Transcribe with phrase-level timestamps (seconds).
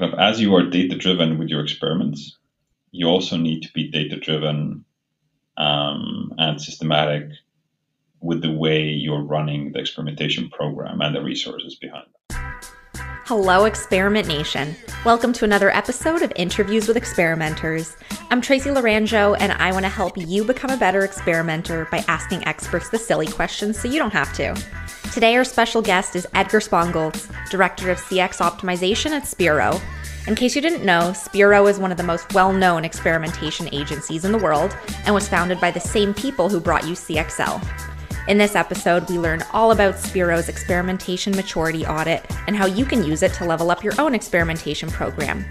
[0.00, 2.38] kind of as you are data driven with your experiments,
[2.90, 4.84] you also need to be data driven
[5.56, 7.30] um, and systematic
[8.20, 12.19] with the way you're running the experimentation program and the resources behind it.
[13.30, 14.74] Hello, Experiment Nation.
[15.04, 17.96] Welcome to another episode of Interviews with Experimenters.
[18.28, 22.44] I'm Tracy Laranjo, and I want to help you become a better experimenter by asking
[22.48, 24.60] experts the silly questions so you don't have to.
[25.12, 29.80] Today, our special guest is Edgar Spongolts, Director of CX Optimization at Speero.
[30.26, 34.24] In case you didn't know, Speero is one of the most well known experimentation agencies
[34.24, 37.64] in the world and was founded by the same people who brought you CXL.
[38.28, 43.02] In this episode, we learn all about Speero's experimentation maturity audit and how you can
[43.02, 45.44] use it to level up your own experimentation program.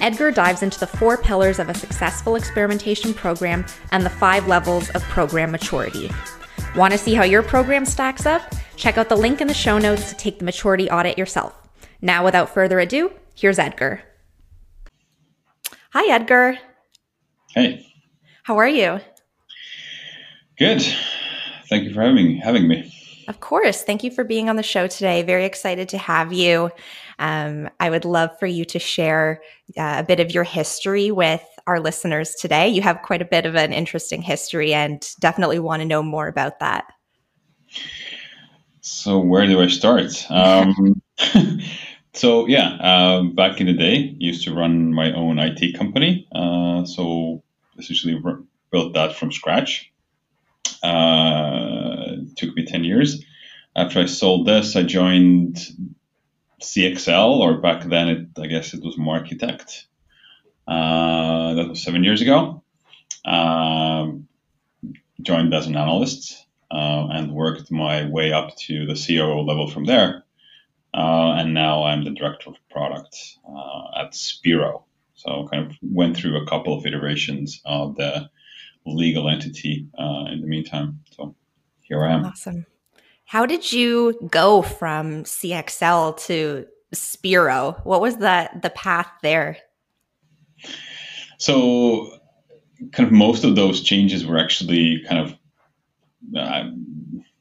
[0.00, 4.90] Edgar dives into the four pillars of a successful experimentation program and the five levels
[4.90, 6.10] of program maturity.
[6.74, 8.42] Want to see how your program stacks up?
[8.76, 11.54] Check out the link in the show notes to take the maturity audit yourself.
[12.00, 14.02] Now, without further ado, here's Edgar.
[15.90, 16.58] Hi, Edgar.
[17.54, 17.86] Hey.
[18.42, 19.00] How are you?
[20.58, 20.84] Good.
[21.68, 22.92] Thank you for having having me.
[23.28, 23.82] Of course.
[23.82, 25.22] Thank you for being on the show today.
[25.22, 26.70] Very excited to have you.
[27.18, 29.42] Um, I would love for you to share
[29.76, 32.68] uh, a bit of your history with our listeners today.
[32.68, 36.28] You have quite a bit of an interesting history and definitely want to know more
[36.28, 36.84] about that.
[38.80, 40.30] So, where do I start?
[40.30, 41.02] Um,
[42.14, 46.28] so, yeah, uh, back in the day, used to run my own IT company.
[46.32, 47.42] Uh, so,
[47.78, 48.22] essentially
[48.70, 49.90] built that from scratch.
[50.82, 53.24] Uh, took me 10 years.
[53.74, 55.58] After I sold this, I joined
[56.62, 59.84] CXL, or back then, it, I guess it was Markitect.
[60.66, 62.62] Uh, that was seven years ago.
[63.24, 64.28] Um,
[65.20, 69.84] joined as an analyst uh, and worked my way up to the COO level from
[69.84, 70.24] there.
[70.94, 73.16] Uh, and now I'm the director of product
[73.46, 74.84] uh, at Speero.
[75.14, 78.30] So kind of went through a couple of iterations of the
[78.86, 81.00] legal entity uh, in the meantime.
[81.10, 81.34] So
[81.82, 82.24] here I am.
[82.24, 82.66] Awesome.
[83.24, 87.84] How did you go from CXL to Speero?
[87.84, 89.58] What was the the path there?
[91.38, 92.18] So,
[92.92, 96.70] kind of most of those changes were actually kind of uh,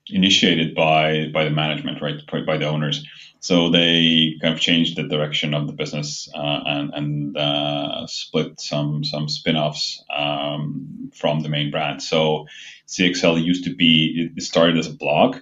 [0.08, 3.06] initiated by by the management, right, by the owners.
[3.46, 8.60] So they kind of changed the direction of the business uh, and, and uh, split
[8.60, 12.02] some some spin-offs um, from the main brand.
[12.02, 12.48] So
[12.88, 15.38] CXL used to be it started as a blog,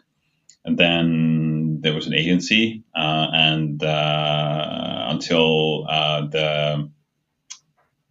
[0.65, 6.91] and then there was an agency, uh, and uh, until uh, the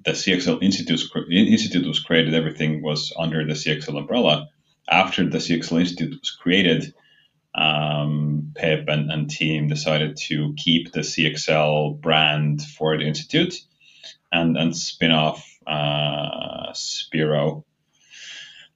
[0.07, 4.49] the CXL Institute, Institute was created, everything was under the CXL umbrella.
[4.89, 6.95] After the CXL Institute was created,
[7.55, 13.55] um, Peep and, and team decided to keep the CXL brand for the institute
[14.33, 17.65] and, and spin off uh, Speero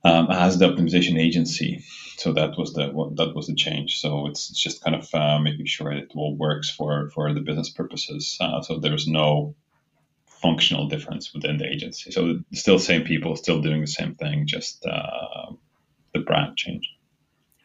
[0.05, 1.85] um, as the optimization agency.
[2.19, 2.87] So that was the
[3.17, 4.01] that was the change.
[4.01, 7.41] So it's, it's just kind of uh, making sure it all works for for the
[7.41, 8.39] business purposes.
[8.41, 9.55] Uh, so there's no
[10.27, 12.11] functional difference within the agency.
[12.13, 15.53] So still same people, still doing the same thing, just uh,
[16.15, 16.89] the brand changed.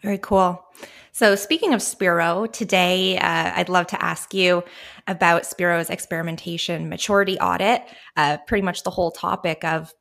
[0.02, 0.66] Very cool.
[1.14, 4.64] So, speaking of Speero, today uh, I'd love to ask you
[5.08, 7.84] about Speero's experimentation maturity audit,
[8.16, 9.94] uh, pretty much the whole topic of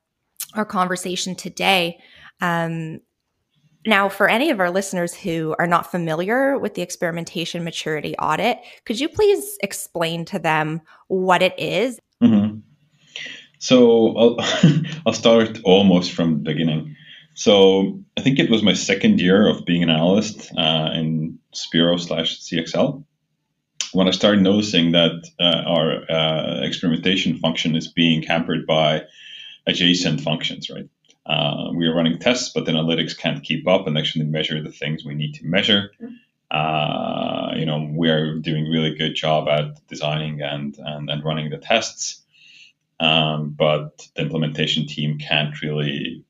[0.55, 1.99] our conversation today.
[2.41, 3.01] Um,
[3.87, 8.59] now, for any of our listeners who are not familiar with the experimentation maturity audit,
[8.85, 11.99] could you please explain to them what it is?
[12.23, 12.59] Mm-hmm.
[13.59, 14.37] So, I'll,
[15.07, 16.95] I'll start almost from the beginning.
[17.35, 21.99] So I think it was my second year of being an analyst uh, in Speero
[21.99, 23.05] slash CXL
[23.93, 29.05] when I started noticing that uh, our uh, experimentation function is being hampered by
[29.67, 30.89] adjacent functions, right?
[31.27, 34.71] Uh, we are running tests, but the analytics can't keep up and actually measure the
[34.71, 35.91] things we need to measure.
[36.51, 41.51] Uh, you know, we are doing really good job at designing and, and, and running
[41.51, 42.23] the tests,
[42.99, 46.25] um, but the implementation team can't really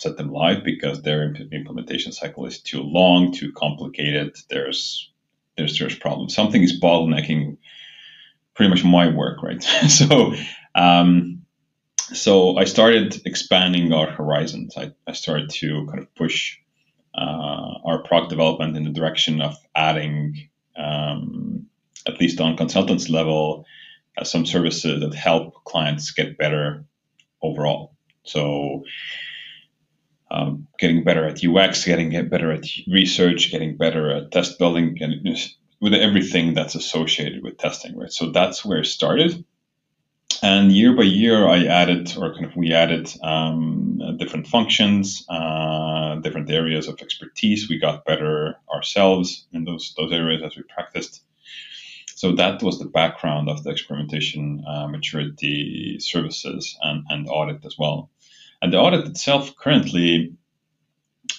[0.00, 4.34] set them live because their implementation cycle is too long, too complicated.
[4.48, 5.10] There's
[5.56, 6.34] there's there's problems.
[6.34, 7.58] Something is bottlenecking
[8.54, 9.62] pretty much my work, right?
[9.88, 10.34] so
[10.74, 11.42] um,
[12.12, 14.76] so I started expanding our horizons.
[14.76, 16.56] I, I started to kind of push
[17.14, 21.66] uh, our product development in the direction of adding, um,
[22.06, 23.66] at least on consultants level,
[24.16, 26.84] uh, some services that help clients get better
[27.42, 27.94] overall.
[28.24, 28.84] So
[30.30, 35.26] um, getting better at UX, getting better at research, getting better at test building, and
[35.80, 38.12] with everything that's associated with testing, right?
[38.12, 39.44] So that's where it started.
[40.42, 46.16] and year by year, I added, or kind of we added um, different functions, uh,
[46.16, 47.68] different areas of expertise.
[47.68, 51.22] We got better ourselves in those those areas as we practiced.
[52.16, 57.76] So that was the background of the experimentation uh, maturity services and, and audit as
[57.78, 58.10] well.
[58.62, 60.34] And the audit itself currently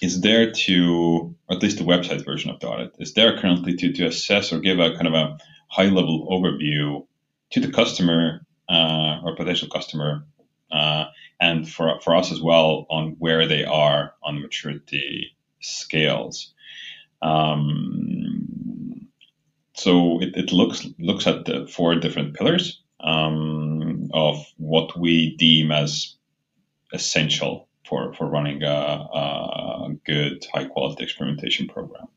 [0.02, 3.76] is there to, or at least the website version of the audit, is there currently
[3.76, 5.38] to, to assess or give a kind of a
[5.68, 7.06] high level overview
[7.52, 10.26] to the customer uh, or potential customer,
[10.72, 11.06] uh,
[11.40, 16.54] and for, for us as well on where they are on maturity scales.
[17.22, 19.08] Um,
[19.74, 25.72] so it, it looks looks at the four different pillars um, of what we deem
[25.72, 26.16] as
[26.94, 32.08] essential for, for running a, a good high quality experimentation program.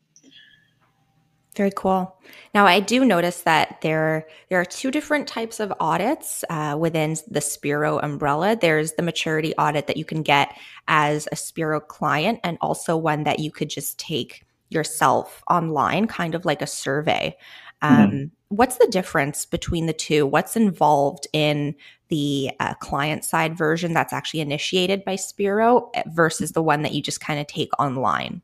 [1.55, 2.17] Very cool.
[2.53, 7.15] Now, I do notice that there there are two different types of audits uh, within
[7.29, 8.57] the Speero umbrella.
[8.59, 10.57] There's the maturity audit that you can get
[10.89, 16.35] as a Speero client, and also one that you could just take yourself online, kind
[16.35, 17.37] of like a survey.
[17.81, 18.01] Mm-hmm.
[18.01, 18.23] Um, mm-hmm.
[18.49, 20.25] What's the difference between the two?
[20.25, 21.75] What's involved in
[22.09, 26.93] the uh, client side version that's actually initiated by Speero eh, versus the one that
[26.93, 28.41] you just kind of take online?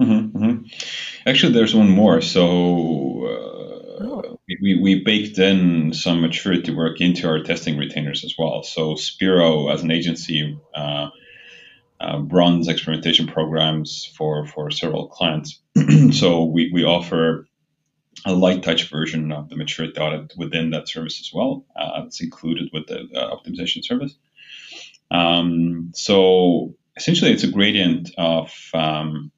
[0.00, 1.28] Mm-hmm, mm-hmm.
[1.28, 2.20] Actually, there's one more.
[2.20, 4.38] So uh, oh.
[4.60, 8.62] we, we baked in some maturity work into our testing retainers as well.
[8.62, 11.08] So Speero, as an agency, uh,
[12.00, 15.60] uh, runs experimentation programs for for several clients.
[16.12, 17.46] so we, we offer
[18.24, 21.64] a light touch version of the maturity audit within that service as well.
[21.76, 24.14] Uh, it's included with the optimization service.
[25.10, 29.30] Um, so essentially, it's a gradient of um,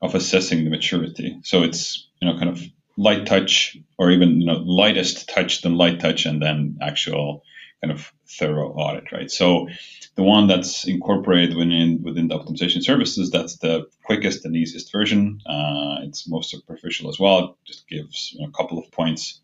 [0.00, 1.38] of assessing the maturity.
[1.44, 2.62] So it's you know kind of
[2.96, 7.44] light touch or even you know lightest touch then light touch and then actual
[7.82, 9.30] kind of thorough audit, right?
[9.30, 9.68] So
[10.14, 15.40] the one that's incorporated within within the optimization services, that's the quickest and easiest version.
[15.46, 17.38] Uh, it's most superficial as well.
[17.38, 19.40] It just gives you know, a couple of points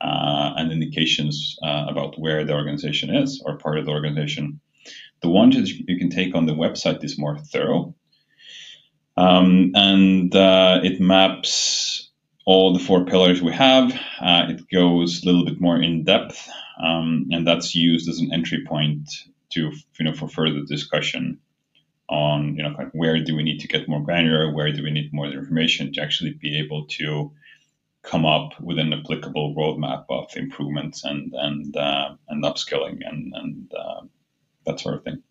[0.00, 4.60] uh, and indications uh, about where the organization is or part of the organization.
[5.20, 7.94] The one that you can take on the website is more thorough.
[9.16, 12.10] Um, and uh, it maps
[12.44, 13.92] all the four pillars we have.
[14.20, 16.48] Uh, it goes a little bit more in depth,
[16.82, 19.08] um, and that's used as an entry point
[19.52, 21.38] to you know for further discussion
[22.08, 25.12] on you know where do we need to get more granular, where do we need
[25.12, 27.32] more information to actually be able to
[28.02, 33.72] come up with an applicable roadmap of improvements and and uh, and upskilling and and
[33.74, 34.02] uh,
[34.66, 35.22] that sort of thing.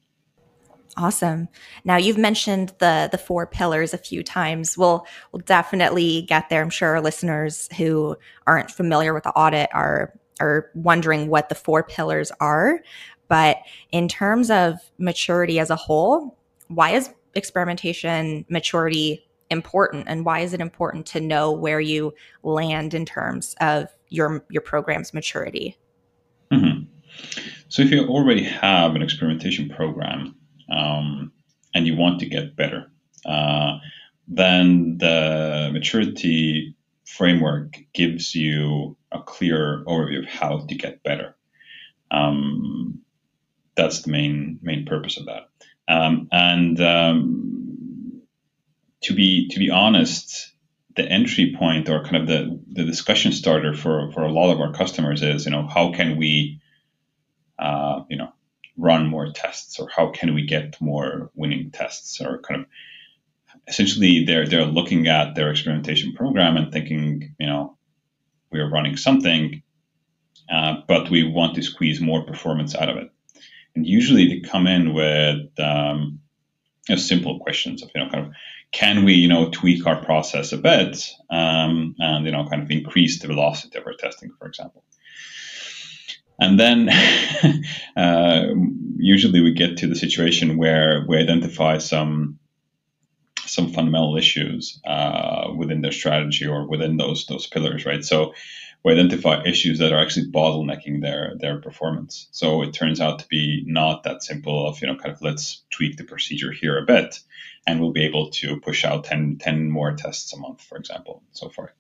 [0.98, 1.48] Awesome.
[1.86, 4.78] Now you've mentioned the the four pillars a few times.
[4.78, 6.62] We'll we'll definitely get there.
[6.62, 8.18] I'm sure our listeners who
[8.48, 12.82] aren't familiar with the audit are are wondering what the four pillars are.
[13.32, 13.60] But
[13.94, 16.38] in terms of maturity as a whole,
[16.68, 22.14] why is experimentation maturity important and why is it important to know where you
[22.44, 25.78] land in terms of your your program's maturity?
[26.52, 26.84] Mm-hmm.
[27.70, 30.36] So if you already have an experimentation program,
[30.70, 31.32] um,
[31.74, 32.92] and you want to get better,
[33.26, 33.78] uh,
[34.28, 36.76] then the maturity
[37.06, 41.38] framework gives you a clear overview of how to get better.
[42.12, 43.02] Um,
[43.76, 45.50] that's the main main purpose of that.
[45.88, 48.22] Um, and um,
[49.02, 50.52] to be to be honest,
[50.96, 54.60] the entry point or kind of the, the discussion starter for, for a lot of
[54.60, 56.60] our customers is, you know, how can we,
[57.58, 58.34] uh, you know,
[58.78, 62.68] run more tests or how can we get more winning tests or kind of
[63.68, 67.78] essentially they're they're looking at their experimentation program and thinking you know
[68.52, 69.62] we're running something
[70.52, 73.12] uh, but we want to squeeze more performance out of it
[73.76, 76.20] and usually they come in with um,
[76.88, 78.34] you know, simple questions of you know kind of
[78.72, 82.72] can we you know tweak our process a bit um, and you know kind of
[82.72, 84.84] increase the velocity of our testing for example
[86.40, 86.90] and then
[87.98, 88.48] uh,
[88.98, 92.40] usually we get to the situation where we identify some
[93.46, 98.04] some fundamental issues uh, within their strategy or within those those pillars, right?
[98.04, 98.34] So
[98.84, 102.28] we identify issues that are actually bottlenecking their their performance.
[102.32, 105.64] So it turns out to be not that simple of you know kind of let's
[105.70, 107.20] tweak the procedure here a bit,
[107.68, 111.24] and we'll be able to push out 10, 10 more tests a month, for example,
[111.32, 111.72] so forth.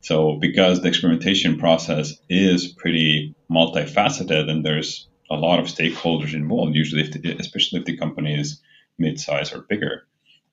[0.00, 6.74] So because the experimentation process is pretty multifaceted and there's a lot of stakeholders involved,
[6.74, 8.60] usually, if the, especially if the company is
[8.98, 10.06] mid-size or bigger,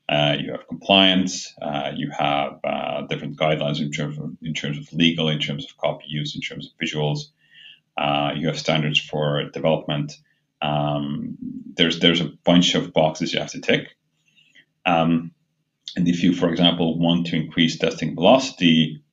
[0.09, 4.91] you have compliance, uh, you have uh, different guidelines in terms of in terms of
[4.93, 7.31] legal, in terms of copy use, in terms of visuals.
[7.97, 10.13] Uh, you have standards for development.
[10.61, 11.37] Um,
[11.75, 13.95] there's there's a bunch of boxes you have to tick.
[14.85, 15.31] Um,
[15.95, 19.03] and if you, for example, want to increase testing velocity,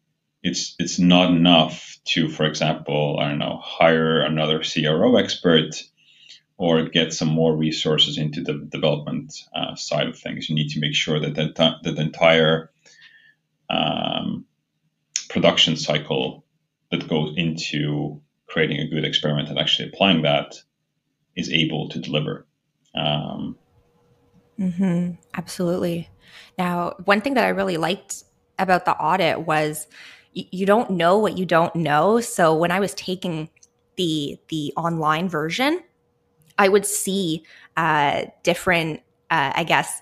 [0.42, 5.82] it's it's not enough to, for example, I don't know, hire another CRO expert
[6.56, 10.48] or get some more resources into the development uh, side of things.
[10.48, 12.70] You need to make sure that the, that the entire
[13.68, 14.44] um,
[15.28, 16.44] production cycle
[16.90, 20.54] that goes into creating a good experiment and actually applying that
[21.34, 22.46] is able to deliver.
[22.94, 23.58] Um,
[24.58, 25.12] mm-hmm.
[25.34, 26.08] Absolutely.
[26.56, 28.22] Now, one thing that I really liked
[28.58, 29.88] about the audit was
[30.32, 32.20] you don't know what you don't know.
[32.20, 33.48] So when I was taking
[33.96, 35.80] the the online version,
[36.58, 37.44] I would see
[37.76, 40.00] uh, different, uh, I guess,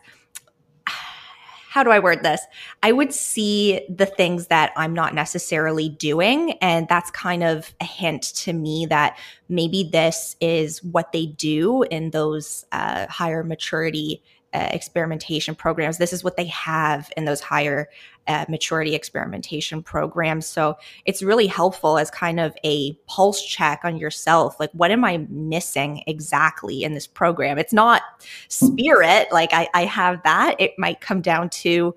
[0.87, 2.43] how do I word this?
[2.83, 6.53] I would see the things that I'm not necessarily doing.
[6.61, 9.19] And that's kind of a hint to me that
[9.49, 14.23] maybe this is what they do in those uh, higher maturity
[14.55, 15.99] uh, experimentation programs.
[15.99, 17.89] This is what they have in those higher
[18.27, 20.47] uh, maturity experimentation programs.
[20.47, 24.61] So it's really helpful as kind of a pulse check on yourself.
[24.61, 27.59] Like, what am I missing exactly in this program?
[27.59, 28.03] It's not
[28.49, 30.57] spirit, like I, I have that.
[30.61, 31.95] It might come down to,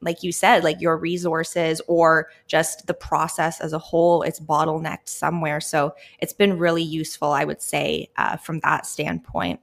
[0.00, 4.22] like you said, like your resources or just the process as a whole.
[4.22, 5.60] It's bottlenecked somewhere.
[5.60, 9.60] So it's been really useful, I would say, uh, from that standpoint.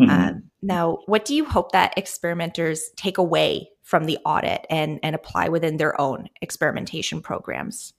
[0.00, 0.10] Mm-hmm.
[0.10, 5.14] Um, now, what do you hope that experimenters take away from the audit and, and
[5.14, 7.94] apply within their own experimentation programs?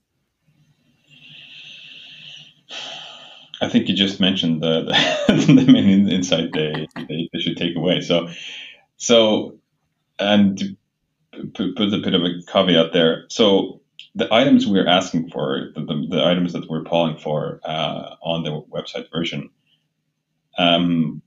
[3.62, 4.84] I think you just mentioned the,
[5.28, 8.00] the, the main insight they, they, they, should take away.
[8.00, 8.28] So,
[8.96, 9.58] so
[10.18, 10.76] and to
[11.54, 13.24] put, put a bit of a caveat there.
[13.28, 13.80] So,
[14.14, 18.42] the items we're asking for, the, the, the items that we're calling for uh, on
[18.42, 19.50] the website version,
[20.58, 21.22] um,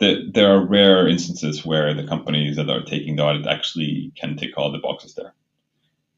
[0.00, 4.36] the, there are rare instances where the companies that are taking the audit actually can
[4.36, 5.34] tick all the boxes there.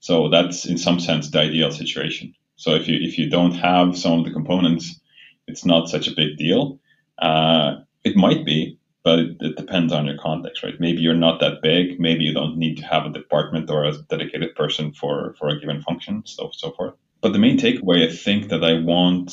[0.00, 2.34] So that's in some sense the ideal situation.
[2.56, 4.98] So if you if you don't have some of the components,
[5.46, 6.78] it's not such a big deal.
[7.18, 10.78] Uh, it might be, but it, it, depends on your context, right?
[10.78, 12.00] Maybe you're not that big.
[12.00, 15.60] Maybe you don't need to have a department or a dedicated person for for a
[15.60, 16.94] given function, so so forth.
[17.20, 19.32] But the main takeaway I think that I want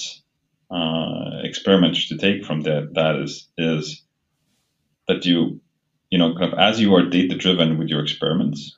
[0.72, 4.03] uh, experimenters to take from that that is is
[5.08, 5.60] that you,
[6.10, 8.78] you know, kind of as you are data driven with your experiments,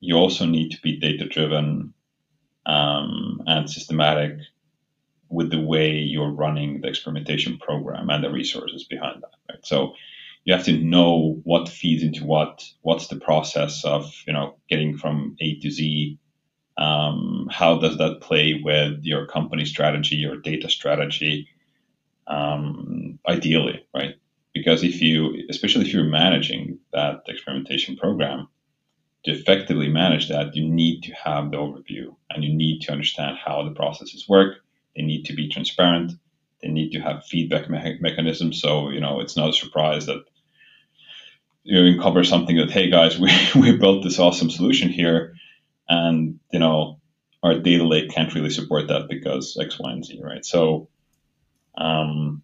[0.00, 1.94] you also need to be data driven
[2.66, 4.38] um, and systematic
[5.28, 9.30] with the way you're running the experimentation program and the resources behind that.
[9.48, 9.64] Right?
[9.64, 9.94] So
[10.44, 14.98] you have to know what feeds into what, what's the process of you know getting
[14.98, 16.18] from A to Z.
[16.78, 21.48] Um, how does that play with your company strategy, your data strategy?
[22.26, 24.14] Um, ideally, right?
[24.54, 28.48] Because if you especially if you're managing that experimentation program
[29.24, 33.36] to effectively manage that you need to have the overview and you need to understand
[33.42, 34.56] how the processes work.
[34.96, 36.12] They need to be transparent.
[36.60, 38.60] They need to have feedback me- mechanisms.
[38.60, 40.24] So you know it's not a surprise that
[41.64, 45.34] you uncover something that hey guys we, we built this awesome solution here
[45.88, 47.00] and you know
[47.42, 50.44] our data lake can't really support that because x y and z right?
[50.44, 50.88] So
[51.76, 52.42] um,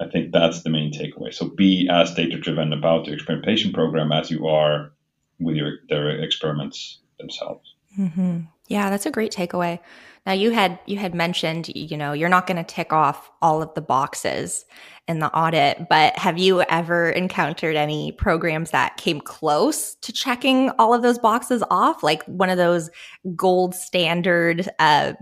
[0.00, 1.32] I think that's the main takeaway.
[1.32, 4.92] So be as data driven about the experimentation program as you are
[5.38, 7.74] with your their experiments themselves.
[7.98, 8.40] Mm-hmm.
[8.68, 9.78] Yeah, that's a great takeaway.
[10.26, 13.62] Now you had you had mentioned you know you're not going to tick off all
[13.62, 14.64] of the boxes
[15.08, 20.70] in the audit, but have you ever encountered any programs that came close to checking
[20.78, 22.90] all of those boxes off, like one of those
[23.34, 25.14] gold standard uh,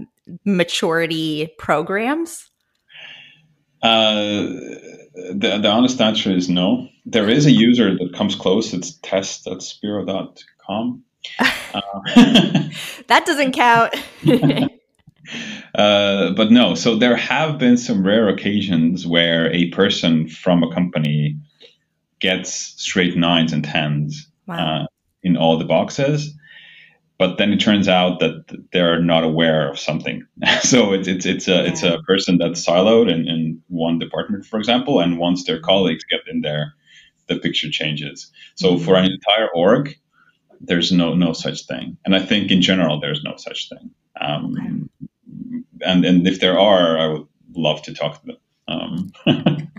[0.45, 2.51] maturity programs?
[3.83, 4.43] Uh,
[5.15, 6.89] the, the honest answer is no.
[7.07, 8.73] There is a user that comes close.
[8.73, 11.05] It's test at speero.com.
[11.39, 11.81] Uh,
[13.07, 13.95] that doesn't count.
[15.75, 20.73] uh, but no, so there have been some rare occasions where a person from a
[20.73, 21.37] company
[22.21, 24.83] gets straight nines and tens wow.
[24.83, 24.87] uh,
[25.23, 26.35] in all the boxes
[27.19, 30.25] but then it turns out that they're not aware of something.
[30.63, 34.59] so it's it's it's a it's a person that's siloed in, in one department, for
[34.59, 36.75] example, and once their colleagues get in there,
[37.27, 38.31] the picture changes.
[38.55, 38.85] So mm-hmm.
[38.85, 39.95] for an entire org,
[40.61, 43.91] there's no no such thing, and I think in general there's no such thing.
[44.21, 45.63] Um, okay.
[45.85, 48.37] And and if there are, I would love to talk to them.
[48.69, 49.13] Um,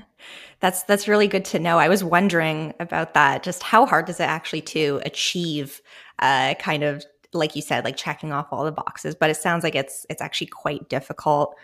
[0.60, 1.78] that's that's really good to know.
[1.78, 3.44] I was wondering about that.
[3.44, 5.82] Just how hard is it actually to achieve
[6.20, 9.64] uh, kind of like you said, like checking off all the boxes, but it sounds
[9.64, 11.56] like it's it's actually quite difficult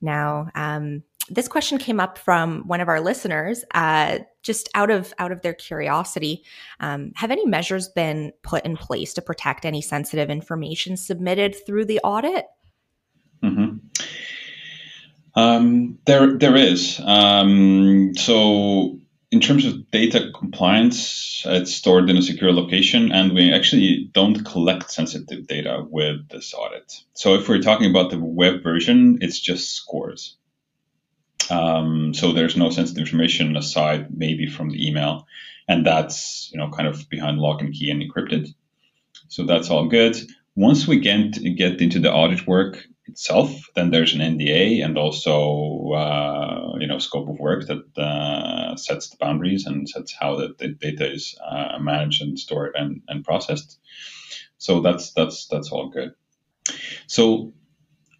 [0.00, 0.48] now.
[0.54, 5.32] Um, this question came up from one of our listeners, uh, just out of out
[5.32, 6.44] of their curiosity.
[6.80, 11.84] Um, have any measures been put in place to protect any sensitive information submitted through
[11.84, 12.46] the audit?
[13.42, 13.76] Mm-hmm.
[15.34, 17.00] Um, there, there is.
[17.02, 18.98] Um, so,
[19.32, 24.44] in terms of data compliance, it's stored in a secure location, and we actually don't
[24.44, 26.92] collect sensitive data with this audit.
[27.14, 30.36] So, if we're talking about the web version, it's just scores.
[31.50, 35.26] Um, so there's no sensitive information aside maybe from the email,
[35.66, 38.48] and that's you know kind of behind lock and key and encrypted.
[39.28, 40.16] So that's all good.
[40.56, 45.92] Once we get get into the audit work itself, then there's an NDA and also
[45.92, 50.68] uh, you know scope of work that uh, sets the boundaries and sets how the,
[50.68, 53.78] data is uh, managed and stored and, and processed.
[54.58, 56.14] So that's that's that's all good.
[57.06, 57.52] So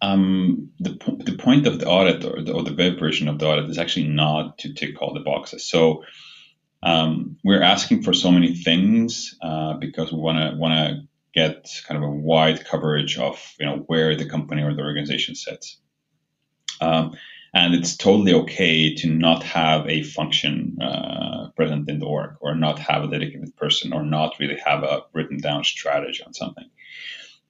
[0.01, 3.47] um, the, the point of the audit or the, or the web version of the
[3.47, 5.63] audit is actually not to tick all the boxes.
[5.63, 6.03] So
[6.83, 11.02] um, we're asking for so many things uh, because we want to want to
[11.33, 15.35] get kind of a wide coverage of you know where the company or the organization
[15.35, 15.77] sits.
[16.81, 17.15] Um,
[17.53, 22.55] and it's totally okay to not have a function uh, present in the org or
[22.55, 26.69] not have a dedicated person or not really have a written down strategy on something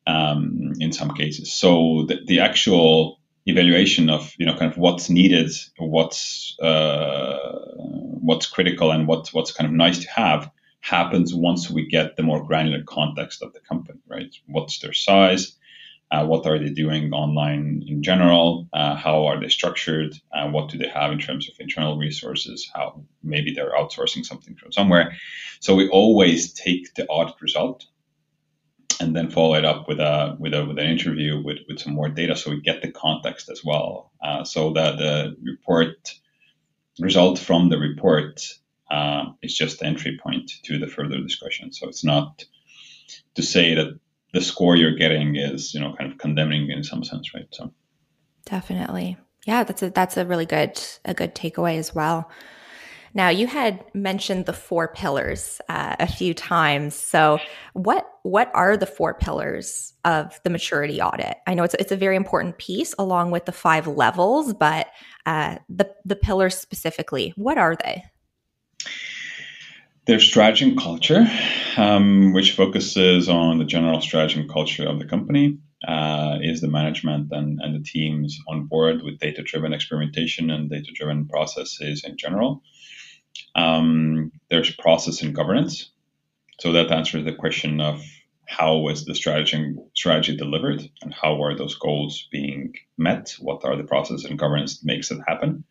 [0.05, 1.53] um, in some cases.
[1.53, 8.47] So the, the, actual evaluation of you know kind of what's needed, what's uh, what's
[8.47, 10.51] critical, and what's what's kind of nice to have
[10.83, 13.99] happens once we get the more granular context of the company.
[14.07, 14.35] Right?
[14.47, 15.57] What's their size?
[16.11, 18.67] Uh, what are they doing online in general?
[18.73, 20.13] Uh, how are they structured?
[20.31, 22.69] Uh, what do they have in terms of internal resources?
[22.75, 25.15] How maybe they're outsourcing something from somewhere.
[25.59, 27.85] So we always take the audit result
[28.99, 31.93] and then follow it up with a with a with an interview with with some
[31.93, 34.11] more data, so we get the context as well.
[34.21, 36.13] Uh, so that the report
[36.99, 38.53] result from the report
[38.93, 41.73] uh, is just the entry point to the further discussion.
[41.73, 42.45] So it's not
[43.35, 43.99] to say that
[44.33, 47.47] the score you're getting is you know kind of condemning in some sense, right?
[47.51, 47.73] So
[48.45, 52.29] definitely, yeah, that's a that's a really good a good takeaway as well.
[53.15, 56.95] Now, you had mentioned the four pillars uh, a few times.
[56.95, 57.37] So,
[57.73, 61.37] what what are the four pillars of the maturity audit?
[61.45, 64.87] I know it's it's a very important piece along with the five levels, but
[65.25, 68.03] uh, the the pillars specifically, what are they?
[70.05, 71.25] There's strategy and culture,
[71.77, 75.59] um, which focuses on the general strategy and culture of the company.
[75.85, 80.69] Uh, is the management and, and the teams on board with data driven experimentation and
[80.69, 82.63] data driven processes in general.
[83.53, 85.91] Um, there's process and governance.
[86.61, 88.01] So that answers the question of
[88.47, 93.35] how was the strategy strategy delivered and how are those goals being met?
[93.39, 95.65] What are the process and governance that makes it happen?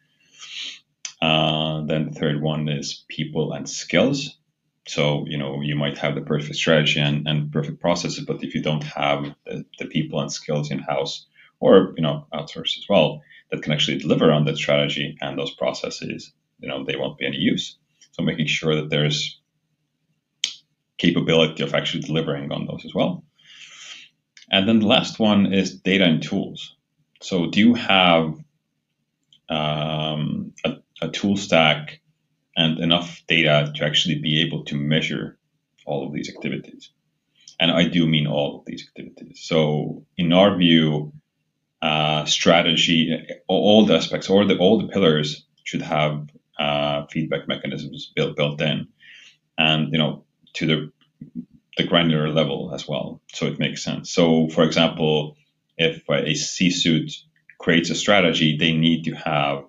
[1.22, 4.36] Uh, then the third one is people and skills.
[4.88, 8.56] So, you know, you might have the perfect strategy and, and perfect processes, but if
[8.56, 11.26] you don't have the, the people and skills in house
[11.60, 15.54] or, you know, outsource as well, that can actually deliver on that strategy and those
[15.54, 17.76] processes, you know they won't be any use.
[18.12, 19.38] So making sure that there's
[20.98, 23.24] capability of actually delivering on those as well.
[24.50, 26.76] And then the last one is data and tools.
[27.20, 28.34] So do you have
[29.48, 32.00] um, a, a tool stack
[32.56, 35.38] and enough data to actually be able to measure
[35.84, 36.90] all of these activities?
[37.60, 39.40] And I do mean all of these activities.
[39.42, 41.12] So in our view,
[41.82, 48.12] uh, strategy, all the aspects, or the all the pillars should have uh, feedback mechanisms
[48.14, 48.88] built built in,
[49.58, 50.92] and you know to the
[51.76, 53.20] the granular level as well.
[53.32, 54.12] So it makes sense.
[54.12, 55.36] So for example,
[55.76, 57.12] if a C-suite
[57.58, 59.64] creates a strategy, they need to have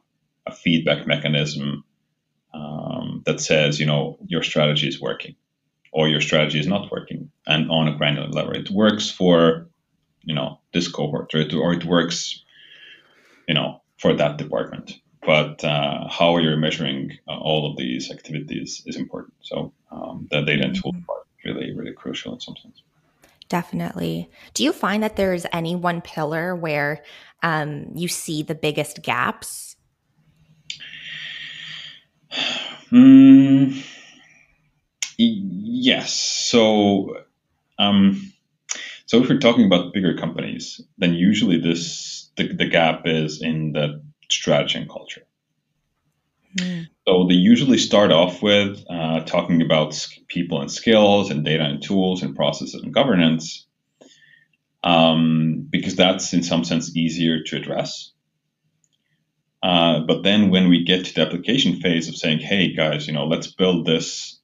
[0.45, 1.83] a feedback mechanism
[2.53, 5.35] um, that says, you know, your strategy is working
[5.91, 9.67] or your strategy is not working, and on a granular level, it works for
[10.23, 12.43] you know this cohort or it, or it works,
[13.47, 18.83] you know, for that department but uh, how you're measuring uh, all of these activities
[18.85, 19.33] is important.
[19.41, 22.81] So um, the data and tool part really, really crucial in some sense.
[23.49, 24.29] Definitely.
[24.53, 27.03] Do you find that there's any one pillar where
[27.43, 29.72] um, you see the biggest gaps?
[32.91, 33.83] Mm,
[35.17, 36.13] yes.
[36.13, 37.17] So,
[37.79, 38.33] um,
[39.05, 43.73] so if we're talking about bigger companies, then usually this the, the gap is in
[43.73, 45.23] the strategy and culture.
[46.57, 46.87] Mm.
[47.07, 51.81] So they usually start off with uh, talking about people and skills and data and
[51.81, 53.65] tools and processes and governance,
[54.83, 58.11] um, because that's in some sense easier to address.
[59.63, 63.13] Uh, but then when we get to the application phase of saying, hey guys, you
[63.13, 64.37] know, let's build this,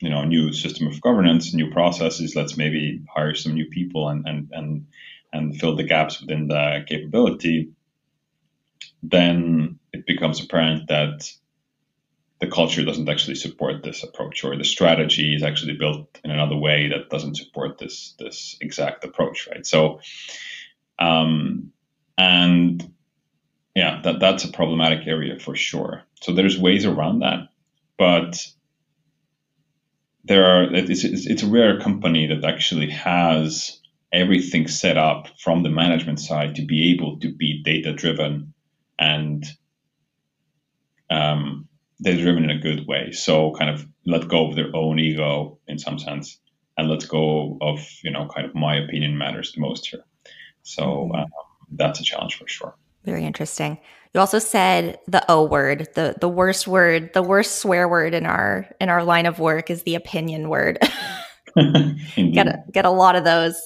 [0.00, 4.26] you know, new system of governance, new processes, let's maybe hire some new people and
[4.26, 4.86] and and
[5.34, 7.72] and fill the gaps within the capability,
[9.02, 11.30] then it becomes apparent that
[12.40, 16.56] the culture doesn't actually support this approach or the strategy is actually built in another
[16.56, 19.66] way that doesn't support this this exact approach right?
[19.66, 20.00] So
[20.98, 21.72] um,
[22.16, 22.93] and
[23.74, 26.04] yeah, that, that's a problematic area for sure.
[26.22, 27.48] So there's ways around that,
[27.98, 28.46] but
[30.24, 33.80] there are it's, it's, it's a rare company that actually has
[34.12, 38.54] everything set up from the management side to be able to be data driven
[38.98, 39.44] and
[41.10, 41.68] um,
[42.00, 43.10] data driven in a good way.
[43.10, 46.38] So kind of let go of their own ego in some sense
[46.76, 50.04] and let go of you know kind of my opinion matters the most here.
[50.62, 51.26] So uh,
[51.72, 52.76] that's a challenge for sure.
[53.04, 53.78] Very interesting.
[54.14, 58.26] You also said the O word, the the worst word, the worst swear word in
[58.26, 60.78] our in our line of work is the opinion word.
[61.56, 63.60] get a, get a lot of those.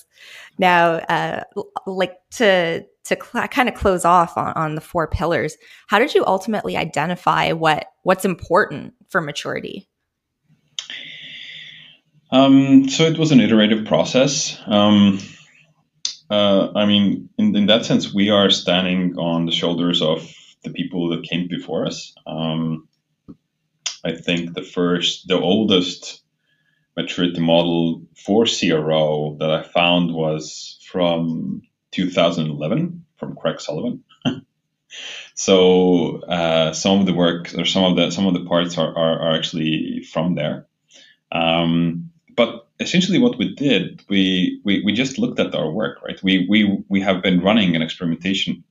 [0.59, 1.45] Now, uh,
[1.87, 5.57] like to to cl- kind of close off on, on the four pillars.
[5.87, 9.89] How did you ultimately identify what what's important for maturity?
[12.31, 14.59] Um, so it was an iterative process.
[14.67, 15.19] Um,
[16.31, 20.31] uh, I mean, in, in that sense, we are standing on the shoulders of
[20.63, 22.15] the people that came before us.
[22.27, 22.89] Um,
[24.05, 26.23] I think the first, the oldest
[26.97, 31.63] maturity model for CRO that I found was from
[31.93, 34.05] 2011 from Craig Sullivan.
[35.35, 38.97] so uh, some of the work or some of the some of the parts are,
[38.97, 40.67] are, are actually from there.
[41.31, 46.23] Um, but essentially what we did, we, we, we just looked at our work, right?
[46.23, 48.65] We, we, we have been running an experimentation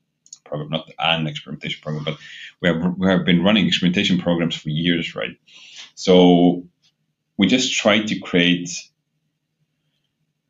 [0.45, 2.17] program, not an experimentation program, but
[2.61, 5.37] we have, we have been running experimentation programs for years, right?
[5.95, 6.65] So
[7.37, 8.69] we just tried to create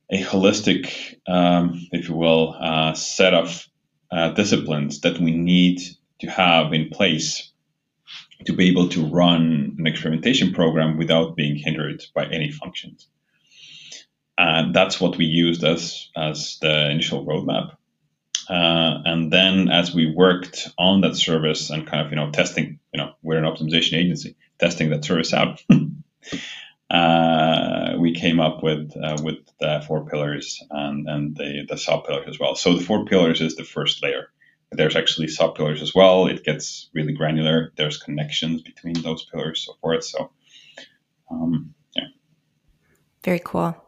[0.10, 3.68] a holistic, um, if you will, uh, set of
[4.12, 5.82] uh, disciplines that we need
[6.22, 7.52] to have in place
[8.46, 13.08] to be able to run an experimentation program without being hindered by any functions.
[14.38, 17.76] And that's what we used as, as the initial roadmap.
[18.50, 22.80] Uh, and then as we worked on that service and kind of, you know, testing,
[22.94, 25.62] you know, we're an optimization agency, testing that service out,
[26.90, 32.06] uh, we came up with uh, with the four pillars and, and the, the sub
[32.06, 32.56] pillars as well.
[32.56, 34.30] So the four pillars is the first layer.
[34.72, 36.28] There's actually sub pillars as well.
[36.28, 37.74] It gets really granular.
[37.76, 40.04] There's connections between those pillars, so forth.
[40.04, 40.32] So,
[41.30, 42.08] um, yeah.
[43.24, 43.87] Very cool.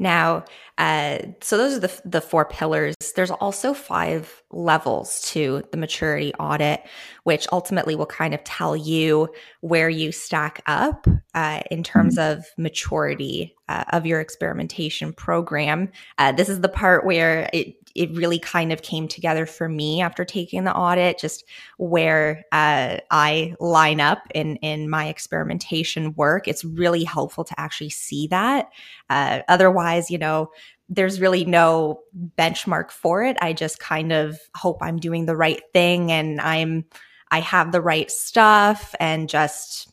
[0.00, 0.44] Now,
[0.78, 2.96] uh, so those are the, the four pillars.
[3.12, 6.82] There's also five levels to the maturity audit,
[7.24, 9.28] which ultimately will kind of tell you
[9.60, 12.38] where you stack up uh, in terms mm-hmm.
[12.38, 15.90] of maturity uh, of your experimentation program.
[16.18, 20.00] Uh, this is the part where it it really kind of came together for me
[20.00, 21.44] after taking the audit, just
[21.76, 26.46] where uh, I line up in in my experimentation work.
[26.46, 28.70] It's really helpful to actually see that.
[29.08, 30.50] Uh, otherwise, you know,
[30.90, 32.00] there's really no
[32.36, 33.36] benchmark for it.
[33.40, 36.84] I just kind of hope I'm doing the right thing and I'm
[37.30, 39.88] I have the right stuff and just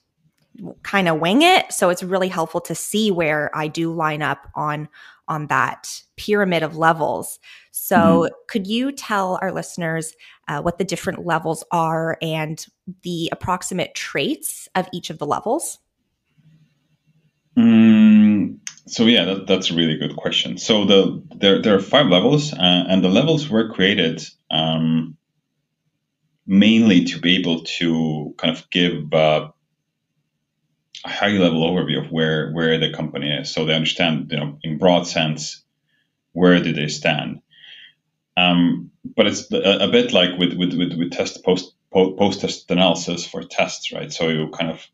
[0.81, 1.71] kind of wing it.
[1.71, 4.89] So it's really helpful to see where I do line up on
[5.27, 7.39] on that pyramid of levels.
[7.71, 8.33] So, mm-hmm.
[8.47, 10.13] could you tell our listeners
[10.47, 12.65] uh, what the different levels are and
[13.03, 15.79] the approximate traits of each of the levels?
[17.57, 20.57] Mm, so yeah, that, that's a really good question.
[20.57, 25.17] So the there there are five levels, uh, and the levels were created um,
[26.45, 29.49] mainly to be able to kind of give uh,
[31.05, 34.57] a high level overview of where where the company is, so they understand, you know,
[34.63, 35.63] in broad sense,
[36.31, 37.41] where do they stand.
[38.37, 42.69] Um, but it's a, a, bit like with with with, with test post post test
[42.71, 44.13] analysis for tests, right?
[44.13, 44.85] So you kind of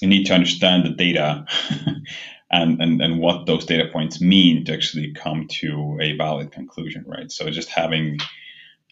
[0.00, 1.46] you need to understand the data
[2.54, 7.04] and, and and what those data points mean to actually come to a valid conclusion,
[7.06, 7.30] right?
[7.30, 8.20] So just having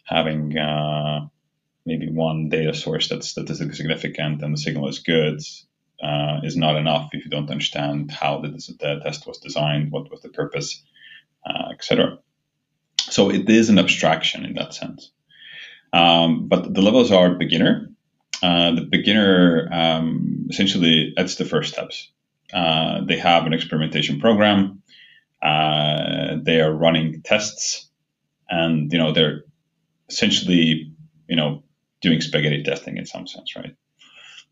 [0.05, 1.29] having uh,
[1.87, 5.40] maybe one data source that's statistically significant and the signal is good
[6.03, 10.11] uh, is not enough if you don't understand how the, the test was designed, what
[10.11, 10.83] was the purpose,
[11.46, 12.18] uh, etc.
[12.98, 15.12] So it is an abstraction in that sense.
[15.92, 17.90] Um, but the levels are beginner.
[18.42, 22.11] Uh, the beginner um, essentially that's the first steps.
[22.53, 24.83] Uh, they have an experimentation program.
[25.43, 27.88] Uh, they are running tests,
[28.49, 29.45] and you know they're
[30.09, 30.93] essentially
[31.29, 31.65] you know
[32.01, 33.75] doing spaghetti testing in some sense, right?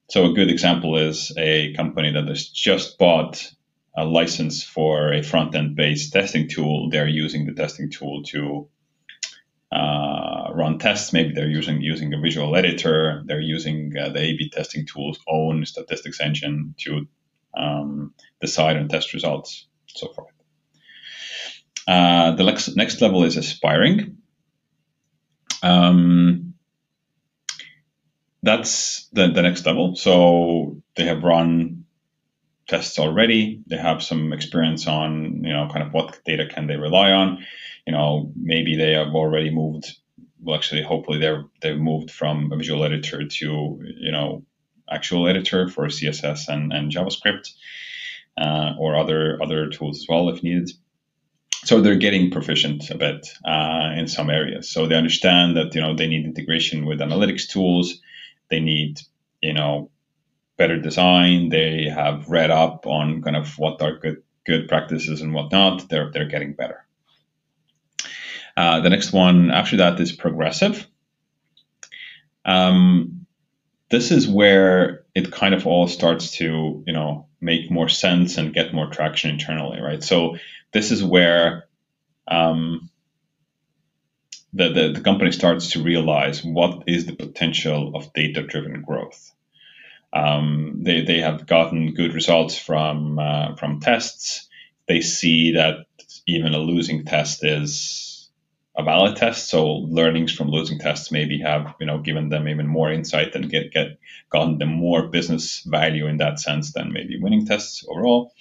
[0.09, 3.49] So a good example is a company that has just bought
[3.97, 6.91] a license for a front-end based testing tool.
[6.91, 8.69] They're using the testing tool to
[9.73, 11.13] uh, run tests.
[11.13, 13.23] Maybe they're using using a visual editor.
[13.27, 17.07] They're using uh, the A/B testing tool's own statistics engine to
[17.57, 20.33] um, decide on test results, so forth.
[21.87, 24.19] Uh, the next next level is aspiring.
[25.63, 26.55] Um,
[28.43, 29.97] that's the, the next level.
[29.97, 31.85] So they have run
[32.69, 33.63] tests already.
[33.67, 37.45] They have some experience on, you know, kind of what data can they rely on.
[37.87, 39.93] You know, maybe they have already moved.
[40.43, 44.45] Well, actually, hopefully they're they've moved from a visual editor to, you know,
[44.91, 47.53] actual editor for CSS and, and JavaScript
[48.39, 50.71] uh, or other other tools as well if needed.
[51.65, 54.71] So they're getting proficient a bit uh, in some areas.
[54.71, 58.01] So they understand that you know they need integration with analytics tools.
[58.49, 59.01] They need
[59.43, 59.91] you know
[60.57, 61.49] better design.
[61.49, 65.89] They have read up on kind of what are good good practices and whatnot.
[65.89, 66.87] They're they're getting better.
[68.57, 70.87] Uh, the next one after that is progressive.
[72.45, 73.20] Um,
[73.91, 78.55] this is where it kind of all starts to you know make more sense and
[78.55, 80.03] get more traction internally, right?
[80.03, 80.37] So
[80.73, 81.67] this is where
[82.29, 82.91] um,
[84.53, 89.33] the, the, the company starts to realize what is the potential of data driven growth.
[90.13, 94.49] Um, they, they have gotten good results from uh, from tests.
[94.89, 95.87] They see that
[96.27, 98.10] even a losing test is
[98.77, 99.49] a valid test.
[99.49, 103.51] So learnings from losing tests maybe have you know given them even more insight and
[103.51, 103.99] get get
[104.31, 108.33] gotten them more business value in that sense than maybe winning tests overall.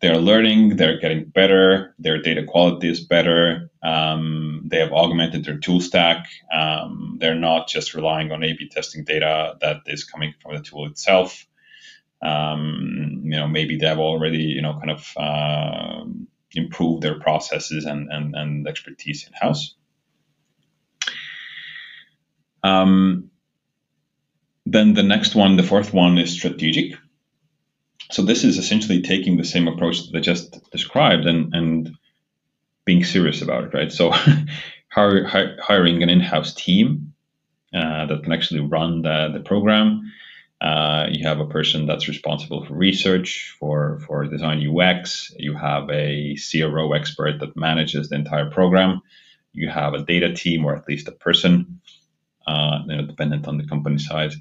[0.00, 3.70] They're learning, they're getting better, their data quality is better.
[3.82, 6.26] Um, they have augmented their tool stack.
[6.52, 10.86] Um, they're not just relying on A/B testing data that is coming from the tool
[10.86, 11.46] itself.
[12.20, 15.16] Um, you know, maybe they have already, you know, kind of
[16.54, 19.74] improved their processes and, and, and expertise in house.
[22.62, 23.30] Um,
[24.64, 26.98] then the next one, the fourth one, is strategic.
[28.10, 31.90] So this is essentially taking the same approach that I just described and, and
[32.84, 33.92] being serious about it, right?
[33.92, 34.12] So
[34.88, 37.12] hiring an in-house team
[37.74, 40.12] uh, that can actually run the, the program.
[40.60, 45.30] Uh, you have a person that's responsible for research, for, for design UX.
[45.36, 49.02] You have a CRO expert that manages the entire program.
[49.52, 51.80] You have a data team, or at least a person,
[52.46, 54.36] uh, you know, dependent on the company size,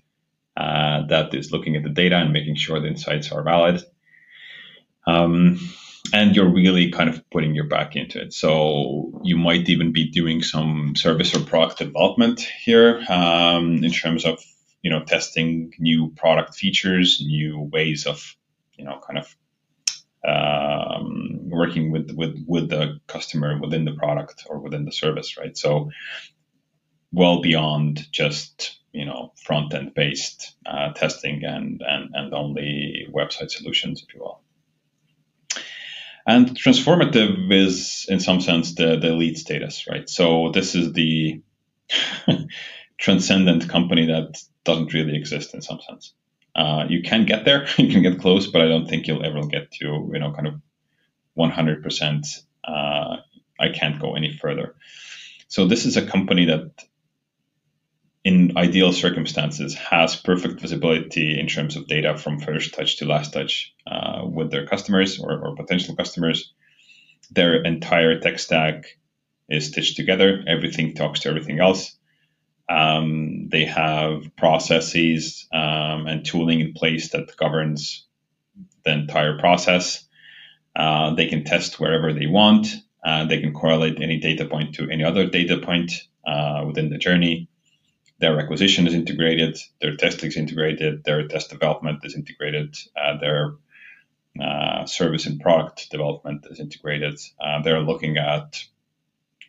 [0.55, 3.83] uh, that is looking at the data and making sure the insights are valid.
[5.05, 5.59] Um,
[6.13, 8.33] and you're really kind of putting your back into it.
[8.33, 14.23] So you might even be doing some service or product development here um, in terms
[14.23, 14.39] of
[14.85, 18.35] you know testing new product features, new ways of
[18.77, 19.35] you know kind of
[20.23, 25.57] um, working with with with the customer within the product or within the service, right?
[25.57, 25.89] So
[27.11, 33.49] well beyond just you know front end based uh, testing and, and and only website
[33.49, 34.39] solutions, if you will.
[36.27, 40.09] And transformative is, in some sense, the, the elite status, right?
[40.09, 41.41] So this is the
[42.97, 46.13] transcendent company that doesn't really exist in some sense.
[46.55, 49.45] Uh, you can get there, you can get close, but I don't think you'll ever
[49.45, 50.61] get to, you know, kind of
[51.37, 52.41] 100%.
[52.63, 53.17] Uh,
[53.59, 54.75] I can't go any further.
[55.47, 56.71] So this is a company that
[58.25, 63.31] in ideal circumstances, has perfect visibility in terms of data from first touch to last
[63.33, 66.51] touch uh, with their customers or, or, potential customers.
[67.29, 68.97] Their entire tech stack
[69.47, 70.43] is stitched together.
[70.47, 71.95] Everything talks to everything else.
[72.69, 78.05] Um, they have processes um, and tooling in place that governs
[78.83, 80.03] the entire process.
[80.75, 82.67] Uh, they can test wherever they want.
[83.03, 85.91] Uh, they can correlate any data point to any other data point
[86.25, 87.47] uh, within the journey
[88.19, 93.55] their acquisition is integrated, their testing is integrated, their test development is integrated, uh, their
[94.41, 97.19] uh, service and product development is integrated.
[97.39, 98.63] Uh, they're looking at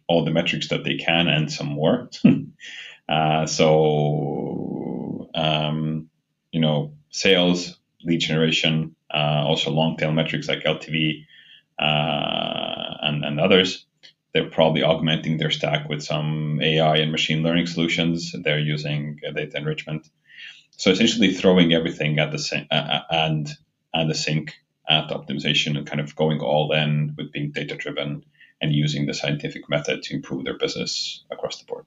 [0.08, 2.10] all the metrics that they can and some more.
[3.08, 6.08] Uh, so, um,
[6.52, 11.24] you know, sales, lead generation, uh, also long tail metrics like LTV
[11.78, 13.86] uh, and, and others
[14.36, 18.34] they're probably augmenting their stack with some AI and machine learning solutions.
[18.38, 20.10] They're using uh, data enrichment.
[20.72, 23.48] So essentially throwing everything at the same and
[23.94, 24.52] and the sink
[24.86, 28.26] at optimization and kind of going all in with being data driven
[28.60, 31.86] and using the scientific method to improve their business across the board.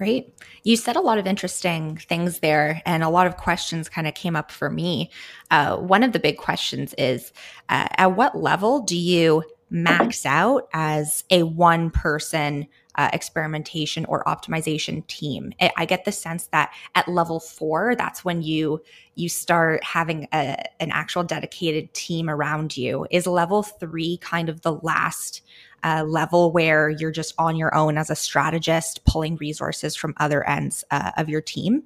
[0.00, 0.32] Great.
[0.64, 4.14] You said a lot of interesting things there, and a lot of questions kind of
[4.14, 5.10] came up for me.
[5.50, 7.34] Uh, one of the big questions is
[7.68, 14.24] uh, at what level do you max out as a one person uh, experimentation or
[14.24, 15.52] optimization team.
[15.76, 18.82] I get the sense that at level four, that's when you
[19.14, 23.06] you start having a, an actual dedicated team around you.
[23.10, 25.42] Is level three kind of the last
[25.82, 30.46] uh, level where you're just on your own as a strategist, pulling resources from other
[30.46, 31.84] ends uh, of your team?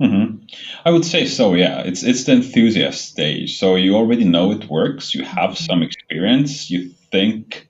[0.00, 0.44] Mm-hmm.
[0.84, 1.54] I would say so.
[1.54, 3.58] Yeah, it's it's the enthusiast stage.
[3.58, 5.14] So you already know it works.
[5.14, 5.64] You have mm-hmm.
[5.64, 6.70] some experience.
[6.70, 7.68] You think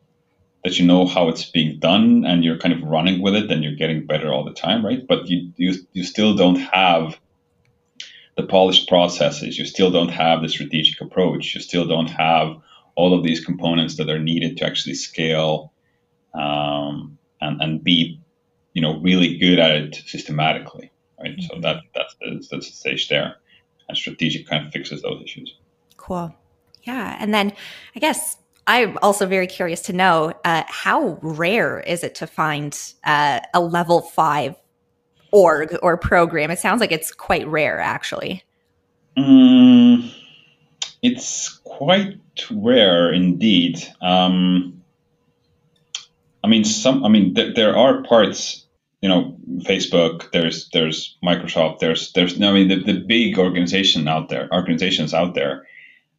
[0.64, 3.62] that you know how it's being done and you're kind of running with it and
[3.62, 5.06] you're getting better all the time, right?
[5.06, 7.18] But you you, you still don't have
[8.36, 9.58] the polished processes.
[9.58, 11.54] You still don't have the strategic approach.
[11.54, 12.56] You still don't have
[12.94, 15.72] all of these components that are needed to actually scale
[16.34, 18.20] um, and and be
[18.72, 21.36] you know really good at it systematically, right?
[21.36, 21.54] Mm-hmm.
[21.54, 23.36] So that that's the, that's the stage there,
[23.88, 25.56] and strategic kind of fixes those issues.
[25.96, 26.34] Cool.
[26.84, 27.52] Yeah, and then
[27.94, 28.36] I guess
[28.68, 33.60] I'm also very curious to know uh, how rare is it to find uh, a
[33.60, 34.56] level five
[35.32, 36.50] org or program?
[36.50, 38.44] It sounds like it's quite rare, actually.
[39.16, 40.12] Mm,
[41.02, 42.18] it's quite
[42.50, 43.82] rare indeed.
[44.02, 44.82] Um,
[46.44, 47.04] I mean, some.
[47.04, 48.66] I mean, th- there are parts.
[49.00, 50.30] You know, Facebook.
[50.32, 51.78] There's there's Microsoft.
[51.78, 52.40] There's there's.
[52.40, 55.66] I mean, the, the big organization out there, organizations out there.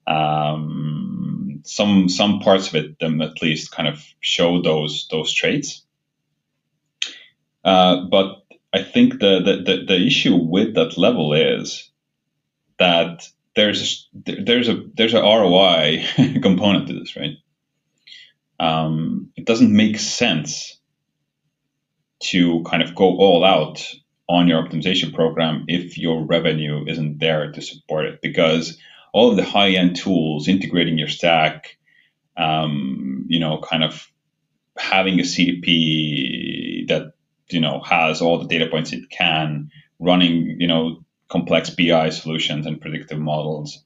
[0.09, 5.85] Um, some some parts of it, them at least, kind of show those those traits.
[7.63, 8.43] Uh, but
[8.73, 11.91] I think the, the, the the issue with that level is
[12.77, 16.05] that there's there's a there's a ROI
[16.41, 17.35] component to this, right?
[18.59, 20.77] Um, it doesn't make sense
[22.21, 23.85] to kind of go all out
[24.27, 28.77] on your optimization program if your revenue isn't there to support it because
[29.13, 31.77] all of the high end tools, integrating your stack,
[32.37, 34.09] um, you know, kind of
[34.77, 37.13] having a CDP that
[37.49, 42.65] you know has all the data points it can, running you know complex BI solutions
[42.65, 43.83] and predictive models.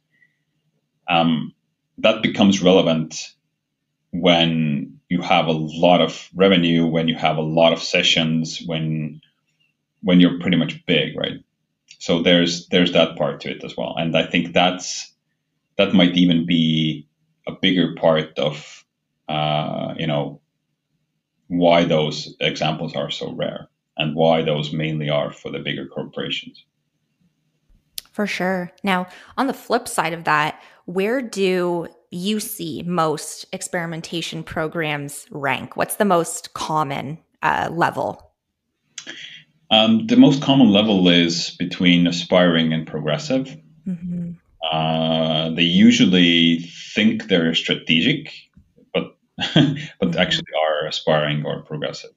[1.10, 1.54] Um,
[2.00, 3.34] that becomes relevant
[4.12, 9.22] when you have a lot of revenue, when you have a lot of sessions, when
[10.02, 11.44] when you're pretty much big, right?
[12.00, 15.13] So there's there's that part to it as well, and I think that's
[15.78, 17.08] that might even be
[17.48, 18.86] a bigger part of
[19.30, 20.42] uh, you know
[21.48, 26.66] why those examples are so rare and why those mainly are for the bigger corporations.
[28.12, 28.72] For sure.
[28.84, 29.08] Now,
[29.38, 35.76] on the flip side of that, where do you see most experimentation programs rank?
[35.76, 38.32] What's the most common uh, level?
[39.72, 43.58] Um, the most common level is between aspiring and progressive.
[43.88, 44.34] Mm-hmm.
[44.74, 46.62] Uh, they usually
[46.96, 48.34] think they're strategic,
[48.92, 49.16] but
[50.00, 52.10] but actually are aspiring or progressive.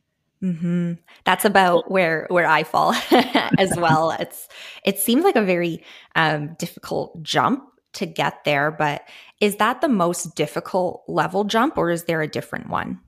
[0.43, 0.95] Mm-hmm.
[1.25, 2.95] That's about where where I fall
[3.59, 4.11] as well.
[4.19, 4.49] it's
[4.85, 9.03] it seems like a very um, difficult jump to get there, but
[9.39, 13.01] is that the most difficult level jump, or is there a different one?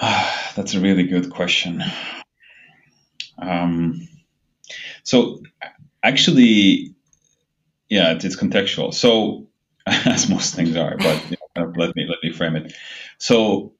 [0.00, 1.82] That's a really good question.
[3.38, 4.06] Um,
[5.02, 5.40] so
[6.04, 6.94] actually,
[7.88, 8.94] yeah, it's, it's contextual.
[8.94, 9.48] So
[9.86, 12.72] as most things are, but you know, let me let me frame it.
[13.18, 13.72] So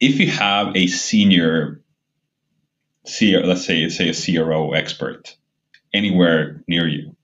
[0.00, 1.82] if you have a senior
[3.04, 5.36] C, let's say say a CRO expert
[5.92, 7.16] anywhere near you,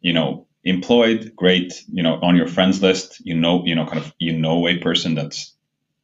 [0.00, 3.98] you know, employed, great, you know, on your friends list, you know, you know, kind
[3.98, 5.54] of you know a person that's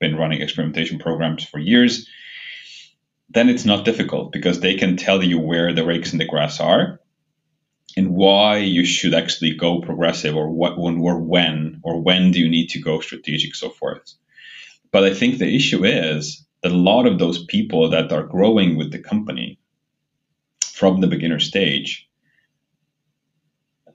[0.00, 2.08] been running experimentation programs for years,
[3.28, 6.58] then it's not difficult because they can tell you where the rakes in the grass
[6.60, 6.99] are
[7.96, 12.38] and why you should actually go progressive or what when or when or when do
[12.38, 14.14] you need to go strategic so forth.
[14.92, 18.76] But i think the issue is that a lot of those people that are growing
[18.76, 19.58] with the company
[20.64, 22.08] from the beginner stage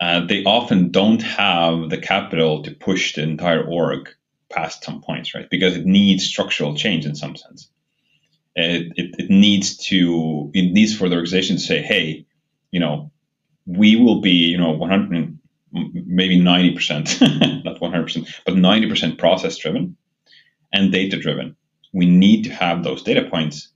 [0.02, 4.10] uh, they often don't have the capital to push the entire org
[4.50, 5.50] past some points right?
[5.50, 7.70] Because it needs structural change in some sense.
[8.56, 12.26] It, it, it needs to it needs for the organization to say hey
[12.72, 13.12] you know
[13.66, 15.38] we will be, you know, 100,
[15.72, 19.98] maybe 90%, not 100%, but 90% process driven
[20.72, 21.56] and data driven.
[21.94, 23.70] We need to have those data points.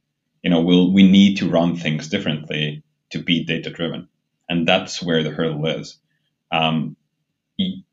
[0.43, 4.07] You know, we'll, we need to run things differently to be data driven.
[4.47, 5.97] And that's where the hurdle is.
[6.51, 6.95] Um,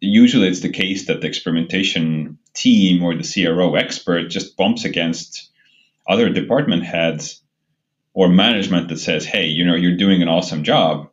[0.00, 5.50] usually it's the case that the experimentation team or the CRO expert just bumps against
[6.08, 7.42] other department heads
[8.14, 11.10] or management that says, hey, you know, you're doing an awesome job,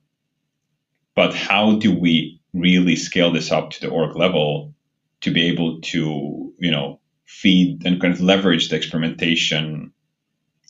[1.16, 4.74] but how do we really scale this up to the org level
[5.22, 9.94] to be able to, you know, feed and kind of leverage the experimentation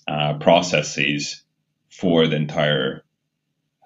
[0.08, 1.44] uh, processes
[1.90, 3.04] for the entire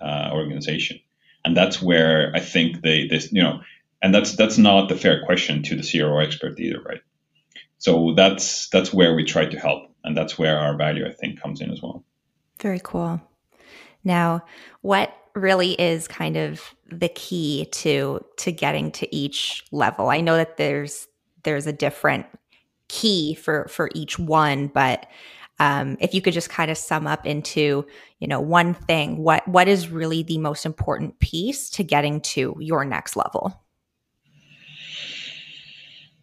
[0.01, 0.99] uh, organization?
[1.45, 3.61] And that's where I think they, this, you know,
[4.01, 7.01] and that's that's not the fair question to the CRO expert either, right?
[7.79, 11.41] So that's that's where we try to help, and that's where our value, I think,
[11.41, 12.03] comes in as well.
[12.61, 13.21] Very cool.
[14.03, 14.43] Now,
[14.81, 20.09] what really is kind of the key to to getting to each level?
[20.09, 21.07] I know that there's
[21.43, 22.25] there's a different
[22.87, 25.07] key for for each one, but
[25.59, 27.85] um, if you could just kind of sum up into
[28.19, 32.55] you know one thing, what what is really the most important piece to getting to
[32.59, 33.63] your next level?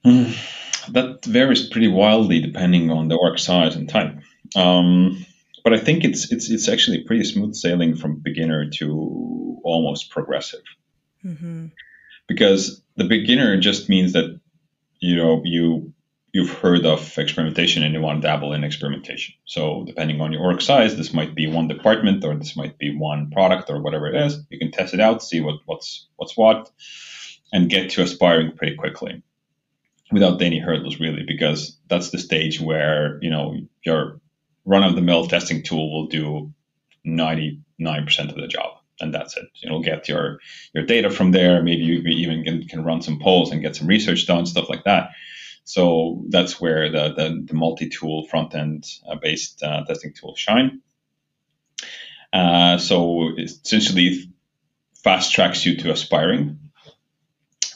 [0.05, 0.37] Mm,
[0.93, 4.15] that varies pretty wildly depending on the org size and type.
[4.55, 5.25] Um,
[5.65, 10.63] but I think it's it's it's actually pretty smooth sailing from beginner to almost progressive.
[11.25, 11.69] Mm-hmm.
[12.29, 14.39] Because the beginner just means that
[15.01, 15.93] you know you
[16.35, 19.35] you've heard of experimentation and you want to dabble in experimentation.
[19.47, 22.95] So depending on your org size, this might be one department or this might be
[22.95, 24.39] one product or whatever it is.
[24.51, 26.71] You can test it out, see what what's what's what,
[27.53, 29.23] and get to aspiring pretty quickly
[30.13, 33.57] without any hurdles really because that's the stage where you know
[34.65, 36.53] your run-of-the-mill testing tool will do
[37.07, 39.47] 99% of the job and that's it.
[39.57, 40.39] You'll get your
[40.73, 41.63] your data from there.
[41.63, 44.85] Maybe you even can, can run some polls and get some research done stuff like
[44.85, 45.11] that.
[45.65, 50.83] So that's where the, the, the multi-tool front-end uh, based uh, testing tools shine.
[52.33, 54.31] Uh, so essentially
[55.03, 56.59] fast tracks you to aspiring.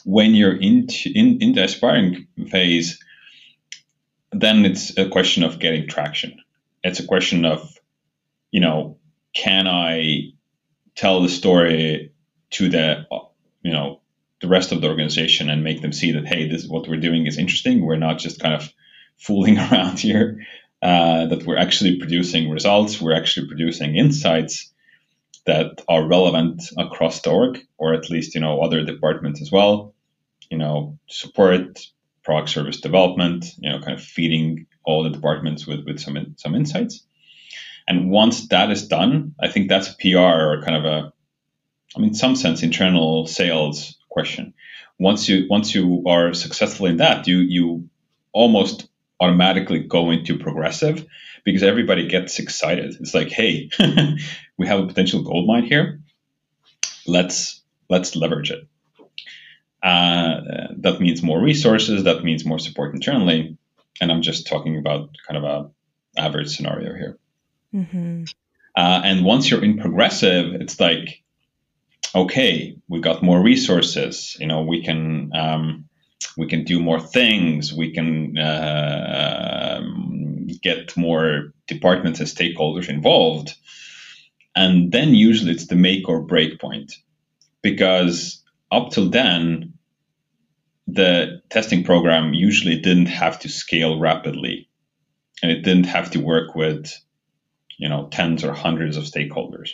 [0.05, 2.99] When you're in, in, in the aspiring phase,
[4.31, 6.39] then it's a question of getting traction.
[6.83, 7.77] It's a question of,
[8.51, 8.97] you know,
[9.33, 10.31] can I
[10.95, 12.13] tell the story
[12.51, 13.05] to the,
[13.61, 14.01] you know,
[14.41, 17.25] the rest of the organization and make them see that, hey, this what we're doing
[17.25, 17.85] is interesting.
[17.85, 18.71] We're not just kind of
[19.17, 20.45] fooling around here.
[20.81, 23.01] Uh, that we're actually producing results.
[23.01, 24.71] We're actually producing insights
[25.45, 29.93] that are relevant across the org, or at least you know other departments as well.
[30.49, 31.85] You know, support,
[32.23, 33.47] product service development.
[33.57, 37.05] You know, kind of feeding all the departments with with some some insights.
[37.87, 41.13] And once that is done, I think that's a PR or kind of a,
[41.95, 44.53] I mean, some sense internal sales question.
[44.99, 47.89] Once you once you are successful in that, you you
[48.31, 48.87] almost
[49.19, 51.05] automatically go into progressive
[51.43, 52.95] because everybody gets excited.
[52.99, 53.69] It's like, hey,
[54.57, 56.01] we have a potential gold mine here.
[57.07, 58.67] Let's let's leverage it.
[59.81, 60.41] Uh,
[60.77, 62.03] that means more resources.
[62.03, 63.57] That means more support internally.
[64.01, 67.17] And I'm just talking about kind of a average scenario here.
[67.73, 68.23] Mm-hmm.
[68.75, 71.23] Uh, and once you're in progressive, it's like,
[72.15, 74.37] okay, we got more resources.
[74.39, 75.89] You know, we can um,
[76.37, 77.73] we can do more things.
[77.73, 79.81] We can uh,
[80.61, 83.53] get more departments and stakeholders involved.
[84.55, 86.93] And then usually it's the make or break point.
[87.61, 89.73] Because up till then,
[90.93, 94.69] the testing program usually didn't have to scale rapidly
[95.41, 96.93] and it didn't have to work with
[97.77, 99.71] you know tens or hundreds of stakeholders.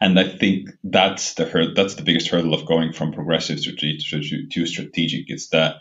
[0.00, 5.30] And i think that's the that's the biggest hurdle of going from progressive to strategic
[5.30, 5.76] is that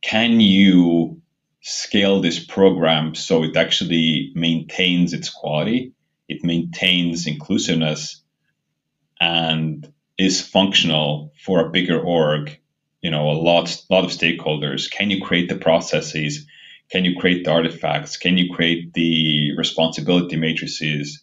[0.00, 1.20] can you
[1.60, 5.92] scale this program so it actually maintains its quality,
[6.28, 8.22] it maintains inclusiveness,
[9.20, 12.58] and is functional for a bigger org,
[13.00, 14.90] you know, a lot, lot of stakeholders.
[14.90, 16.46] Can you create the processes?
[16.90, 18.16] Can you create the artifacts?
[18.16, 21.22] Can you create the responsibility matrices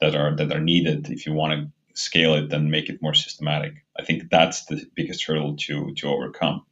[0.00, 3.14] that are that are needed if you want to scale it and make it more
[3.14, 3.74] systematic?
[3.98, 6.64] I think that's the biggest hurdle to to overcome.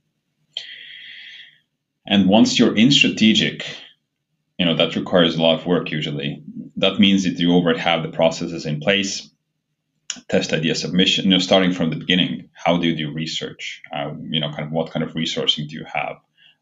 [2.07, 3.67] And once you're in strategic,
[4.59, 6.43] you know, that requires a lot of work usually.
[6.77, 9.31] That means that you already have the processes in place,
[10.29, 12.51] test idea submission, you know, starting from the beginning.
[12.53, 13.83] How do you do research?
[13.93, 16.17] Uh, you know, kind of what kind of resourcing do you have?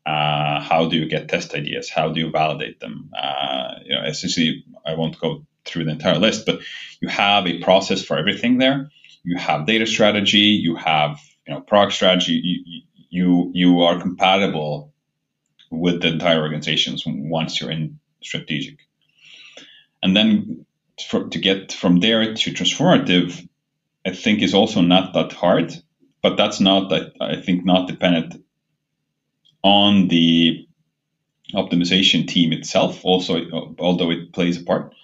[0.05, 1.91] Uh, how do you get test ideas?
[1.91, 3.11] How do you validate them?
[3.17, 6.61] Uh, you know, essentially, I won't go through the entire list, but
[7.01, 8.91] you have a process for everything there.
[9.25, 10.61] You have data strategy.
[10.63, 12.41] You have you know product strategy.
[12.43, 14.93] You you you are compatible
[15.71, 18.79] with the entire organizations once you're in strategic.
[20.03, 20.66] And then
[20.97, 23.47] to get from there to transformative,
[24.07, 25.75] I think is also not that hard,
[26.23, 28.43] but that's not that I think not dependent
[29.63, 30.67] on the
[31.55, 33.05] optimization team itself.
[33.05, 34.95] Also, although it plays a part,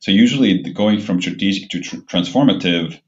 [0.00, 3.00] So usually going from strategic to tr- transformative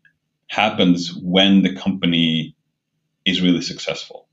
[0.48, 2.56] happens when the company
[3.24, 4.28] is really successful.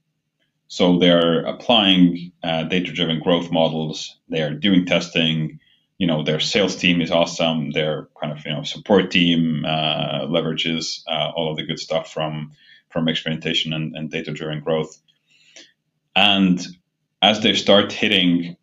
[0.67, 4.17] So they're applying uh, data-driven growth models.
[4.29, 5.59] They are doing testing.
[5.97, 7.71] You know, their sales team is awesome.
[7.71, 12.11] Their kind of you know support team uh, leverages uh, all of the good stuff
[12.11, 12.51] from
[12.89, 14.97] from experimentation and, and data-driven growth.
[16.15, 16.65] And
[17.21, 18.55] as they start hitting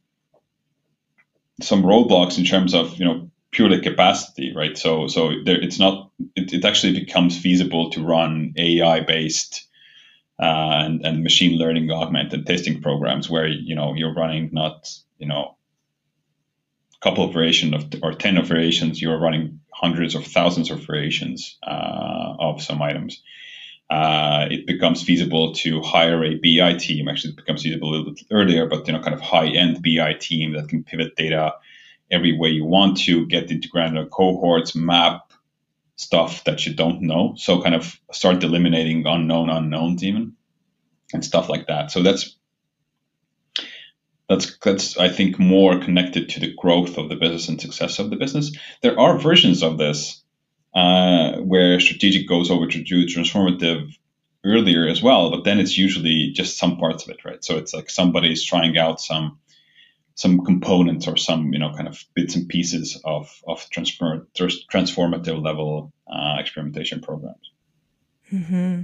[1.60, 4.76] some roadblocks in terms of you know purely capacity, right?
[4.76, 6.10] So so there, it's not.
[6.36, 9.66] It, it actually becomes feasible to run AI-based
[10.40, 15.26] uh, and, and machine learning augmented testing programs where you know you're running not you
[15.26, 15.56] know
[17.02, 21.58] couple of variations of or 10 of variations you're running hundreds of thousands of variations
[21.66, 23.22] uh, of some items
[23.90, 28.12] uh, it becomes feasible to hire a bi team actually it becomes feasible a little
[28.12, 31.54] bit earlier but you know kind of high-end bi team that can pivot data
[32.10, 35.32] every way you want to get into granular cohorts map
[35.96, 37.34] stuff that you don't know.
[37.36, 40.34] So kind of start eliminating unknown unknowns even
[41.12, 41.90] and stuff like that.
[41.90, 42.36] So that's
[44.28, 48.10] that's that's I think more connected to the growth of the business and success of
[48.10, 48.56] the business.
[48.82, 50.22] There are versions of this
[50.74, 53.92] uh, where strategic goes over to do transformative
[54.44, 57.44] earlier as well, but then it's usually just some parts of it, right?
[57.44, 59.38] So it's like somebody's trying out some
[60.14, 65.42] some components or some you know kind of bits and pieces of of transfer, transformative
[65.42, 67.50] level uh, experimentation programs.
[68.32, 68.82] Mm-hmm.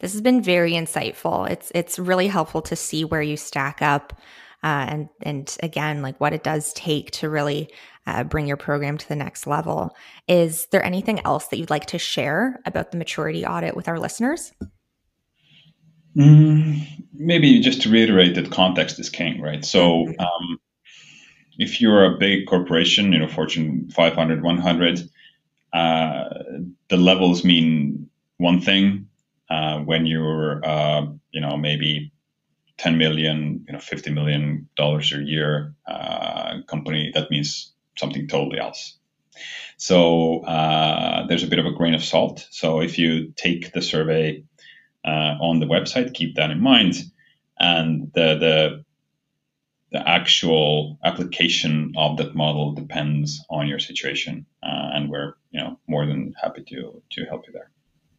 [0.00, 1.48] This has been very insightful.
[1.50, 4.18] It's it's really helpful to see where you stack up,
[4.62, 7.68] uh, and and again, like what it does take to really
[8.06, 9.94] uh, bring your program to the next level.
[10.28, 13.98] Is there anything else that you'd like to share about the maturity audit with our
[13.98, 14.52] listeners?
[16.16, 16.80] Mm,
[17.12, 19.64] maybe just to reiterate that context is king, right?
[19.64, 20.20] So mm-hmm.
[20.20, 20.58] um,
[21.58, 25.10] if you're a big corporation, you know, Fortune 500, 100,
[25.72, 26.24] uh,
[26.88, 29.08] the levels mean one thing.
[29.48, 32.10] Uh, when you're, uh, you know, maybe
[32.78, 38.58] 10 million, you know, 50 million dollars a year uh, company, that means something totally
[38.58, 38.98] else.
[39.76, 42.46] So uh, there's a bit of a grain of salt.
[42.50, 44.44] So if you take the survey
[45.04, 46.96] uh, on the website, keep that in mind.
[47.58, 48.84] And the, the
[49.92, 55.78] the actual application of that model depends on your situation, uh, and we're you know
[55.86, 57.70] more than happy to to help you there.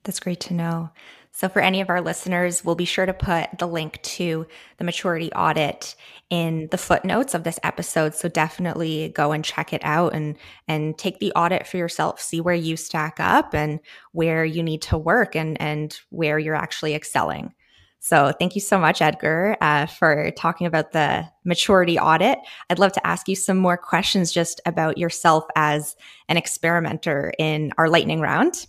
[0.04, 0.90] That's great to know.
[1.38, 4.84] So, for any of our listeners, we'll be sure to put the link to the
[4.84, 5.96] maturity audit
[6.32, 8.16] in the footnotes of this episode.
[8.16, 10.36] So, definitely go and check it out and
[10.68, 12.20] and take the audit for yourself.
[12.20, 13.80] See where you stack up and
[14.14, 17.54] where you need to work and and where you're actually excelling.
[18.00, 22.40] So thank you so much, Edgar, uh, for talking about the maturity audit.
[22.72, 25.96] I'd love to ask you some more questions just about yourself as
[26.30, 28.66] an experimenter in our lightning round.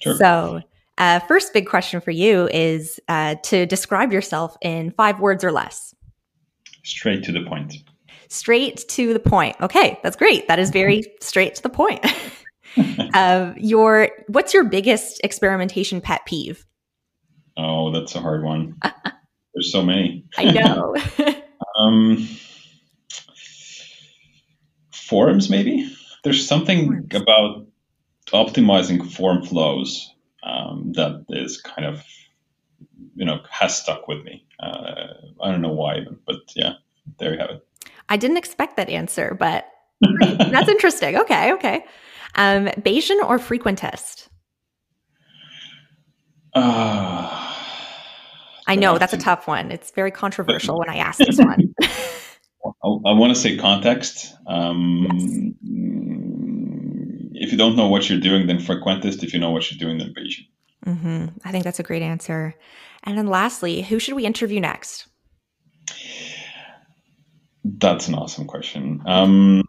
[0.00, 0.16] Sure.
[0.16, 0.62] So,
[0.98, 5.52] uh, first big question for you is uh, to describe yourself in five words or
[5.52, 5.94] less.
[6.84, 7.74] Straight to the point.
[8.28, 9.56] Straight to the point.
[9.60, 10.48] Okay, that's great.
[10.48, 12.04] That is very straight to the point.
[13.14, 16.64] uh, your what's your biggest experimentation pet peeve?
[17.56, 18.76] Oh, that's a hard one.
[19.54, 20.24] There's so many.
[20.36, 20.94] I know.
[21.78, 22.28] um,
[24.92, 25.90] forms, maybe.
[26.24, 27.14] There's something forms.
[27.14, 27.66] about
[28.32, 30.12] optimizing form flows
[30.46, 32.02] um, that is kind of,
[33.14, 34.46] you know, has stuck with me.
[34.60, 35.08] Uh,
[35.42, 36.74] I don't know why, but yeah,
[37.18, 37.66] there you have it.
[38.08, 39.66] I didn't expect that answer, but
[40.20, 41.16] that's interesting.
[41.16, 41.84] Okay, okay.
[42.36, 44.28] Um, Bayesian or frequentist?
[46.54, 47.54] Uh,
[48.66, 49.70] I know that's a tough one.
[49.70, 51.74] It's very controversial when I ask this one.
[51.82, 51.88] I,
[52.82, 54.34] I want to say context.
[54.46, 55.06] Um,
[55.62, 56.35] yes.
[57.38, 59.22] If you don't know what you're doing, then frequentist.
[59.22, 60.46] If you know what you're doing, then Bayesian.
[60.86, 61.38] Mm-hmm.
[61.44, 62.54] I think that's a great answer.
[63.04, 65.06] And then lastly, who should we interview next?
[67.64, 69.02] That's an awesome question.
[69.06, 69.62] Um,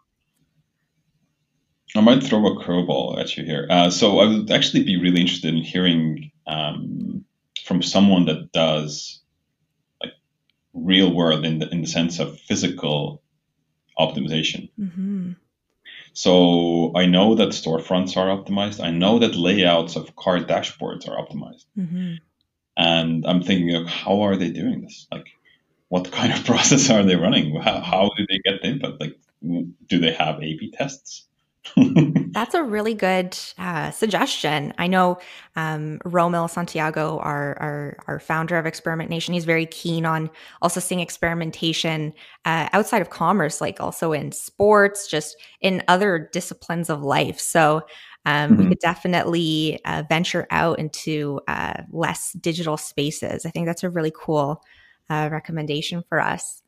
[1.95, 3.67] I might throw a curveball at you here.
[3.69, 7.25] Uh, so I would actually be really interested in hearing um,
[7.63, 9.21] from someone that does
[10.01, 10.13] like
[10.73, 13.23] real world in the in the sense of physical
[13.99, 14.69] optimization.
[14.79, 15.31] Mm-hmm.
[16.17, 18.83] So I know that storefronts are optimized.
[18.83, 21.65] I know that layouts of car dashboards are optimized.
[21.77, 22.15] Mm-hmm.
[22.75, 25.05] And I'm thinking of how are they doing this?
[25.11, 25.27] Like,
[25.89, 27.55] what kind of process are they running?
[27.61, 28.99] How, how do they get the input?
[28.99, 31.26] Like, do they have A/B tests?
[32.33, 34.73] That's a really good uh, suggestion.
[34.77, 35.19] I know
[35.55, 40.29] um, Rommil Santiago, our, our, our founder of Experiment Nation, he's very keen on
[40.61, 42.13] also seeing experimentation
[42.45, 47.39] uh, outside of commerce, like also in sports, just in other disciplines of life.
[47.39, 47.83] So
[48.25, 48.63] um, mm-hmm.
[48.63, 53.45] we could definitely uh, venture out into uh, less digital spaces.
[53.45, 54.63] I think that's a really cool
[55.09, 56.61] uh, recommendation for us.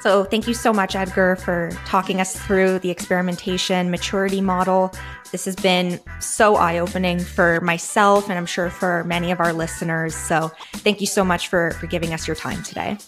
[0.00, 4.92] So, thank you so much, Edgar, for talking us through the experimentation maturity model.
[5.32, 9.52] This has been so eye opening for myself and I'm sure for many of our
[9.52, 10.14] listeners.
[10.14, 12.98] So, thank you so much for, for giving us your time today.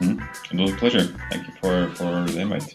[0.00, 0.58] Mm-hmm.
[0.58, 1.04] It was a pleasure.
[1.30, 2.74] Thank you for, for the invite.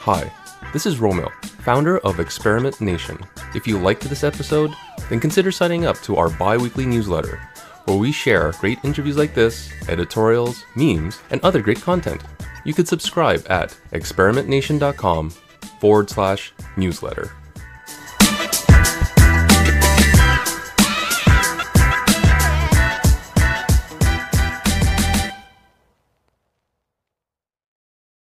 [0.00, 0.32] Hi,
[0.72, 3.18] this is Rommil, founder of Experiment Nation.
[3.54, 4.72] If you liked this episode,
[5.08, 7.40] then consider signing up to our bi weekly newsletter
[7.90, 12.22] where we share great interviews like this, editorials, memes, and other great content.
[12.64, 15.30] You could subscribe at experimentnation.com
[15.80, 17.32] forward slash newsletter.